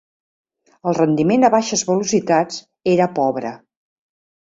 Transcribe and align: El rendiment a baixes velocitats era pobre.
El 0.91 0.97
rendiment 0.99 1.45
a 1.47 1.53
baixes 1.57 1.85
velocitats 1.91 2.61
era 2.97 3.11
pobre. 3.23 3.57